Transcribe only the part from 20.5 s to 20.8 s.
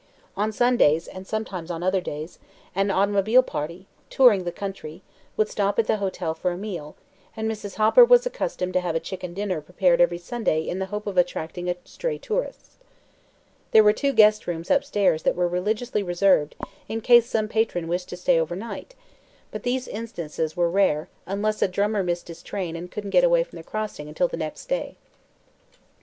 were